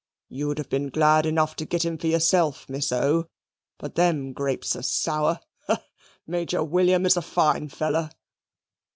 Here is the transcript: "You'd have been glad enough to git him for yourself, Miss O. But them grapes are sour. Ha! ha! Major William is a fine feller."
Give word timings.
"You'd 0.29 0.57
have 0.57 0.67
been 0.69 0.89
glad 0.89 1.27
enough 1.27 1.55
to 1.57 1.63
git 1.65 1.85
him 1.85 1.99
for 1.99 2.07
yourself, 2.07 2.67
Miss 2.67 2.91
O. 2.91 3.27
But 3.77 3.93
them 3.93 4.33
grapes 4.33 4.75
are 4.75 4.81
sour. 4.81 5.39
Ha! 5.67 5.75
ha! 5.75 5.83
Major 6.25 6.63
William 6.63 7.05
is 7.05 7.17
a 7.17 7.21
fine 7.21 7.69
feller." 7.69 8.09